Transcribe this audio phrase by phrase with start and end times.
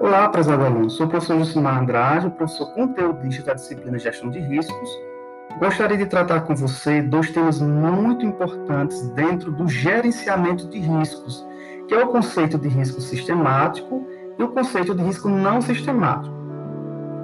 [0.00, 0.88] Olá, prezado aluno.
[0.88, 4.88] Sou o professor Josimar Andrade, professor conteudista da disciplina Gestão de Riscos.
[5.58, 11.46] Gostaria de tratar com você dois temas muito importantes dentro do gerenciamento de riscos,
[11.86, 14.06] que é o conceito de risco sistemático
[14.38, 16.34] e o conceito de risco não sistemático.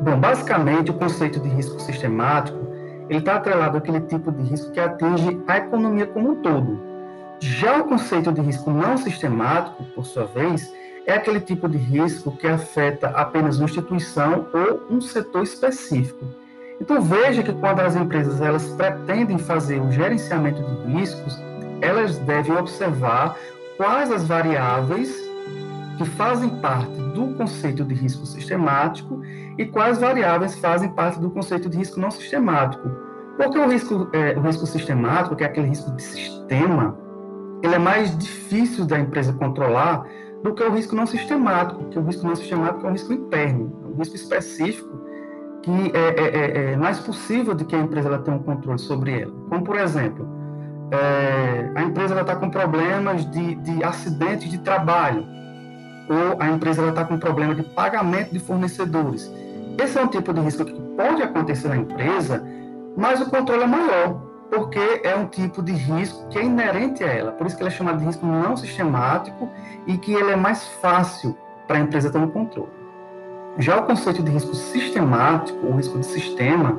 [0.02, 2.58] Bom, basicamente, o conceito de risco sistemático
[3.08, 6.78] ele está atrelado àquele tipo de risco que atinge a economia como um todo.
[7.40, 10.70] Já o conceito de risco não sistemático, por sua vez,
[11.06, 16.24] é aquele tipo de risco que afeta apenas uma instituição ou um setor específico.
[16.80, 21.38] Então veja que quando as empresas elas pretendem fazer o gerenciamento de riscos,
[21.80, 23.36] elas devem observar
[23.76, 25.24] quais as variáveis
[25.96, 29.22] que fazem parte do conceito de risco sistemático
[29.56, 32.90] e quais variáveis fazem parte do conceito de risco não sistemático.
[33.36, 36.98] Porque o risco, é, o risco sistemático, que é aquele risco de sistema,
[37.62, 40.06] ele é mais difícil da empresa controlar
[40.42, 43.80] do que o risco não sistemático, que o risco não sistemático é um risco interno,
[43.84, 45.06] é um risco específico
[45.62, 48.78] que é, é, é, é mais possível de que a empresa ela tenha um controle
[48.78, 49.32] sobre ele.
[49.48, 50.28] Como, por exemplo,
[50.92, 53.80] é, a empresa está com problemas de, de
[54.38, 55.26] de trabalho,
[56.08, 59.32] ou a empresa está com problema de pagamento de fornecedores.
[59.76, 62.46] Esse é um tipo de risco que pode acontecer na empresa,
[62.96, 67.08] mas o controle é maior porque é um tipo de risco que é inerente a
[67.08, 67.32] ela.
[67.32, 69.50] Por isso que ele é chamado de risco não sistemático
[69.86, 72.70] e que ele é mais fácil para a empresa ter um controle.
[73.58, 76.78] Já o conceito de risco sistemático, ou risco de sistema,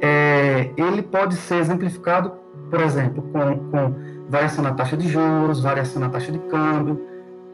[0.00, 2.32] é, ele pode ser exemplificado,
[2.70, 3.94] por exemplo, com, com
[4.28, 7.00] variação na taxa de juros, variação na taxa de câmbio,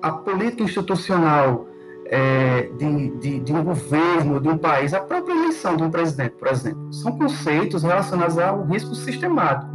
[0.03, 1.67] a política institucional
[2.13, 6.33] é, de, de, de, um governo, de um país, a própria eleição de um presidente,
[6.33, 9.73] por exemplo, são conceitos relacionados ao risco sistemático.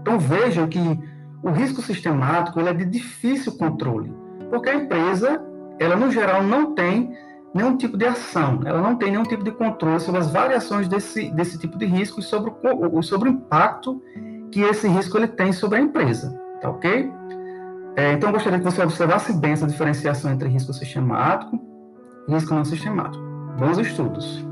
[0.00, 0.80] Então vejam que
[1.40, 4.12] o risco sistemático ele é de difícil controle,
[4.50, 5.40] porque a empresa,
[5.78, 7.16] ela no geral não tem
[7.54, 11.30] nenhum tipo de ação, ela não tem nenhum tipo de controle sobre as variações desse,
[11.30, 14.02] desse tipo de risco e sobre o, sobre o impacto
[14.50, 17.08] que esse risco ele tem sobre a empresa, tá ok?
[17.96, 21.60] É, então, eu gostaria que você observasse bem essa diferenciação entre risco sistemático
[22.28, 23.22] e risco não sistemático.
[23.58, 24.51] Bons estudos!